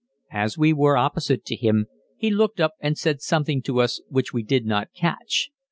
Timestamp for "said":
2.97-3.21